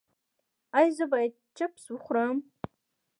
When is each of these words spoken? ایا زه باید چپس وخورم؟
ایا 0.77 0.91
زه 0.97 1.05
باید 1.11 1.33
چپس 1.57 1.83
وخورم؟ 1.93 2.37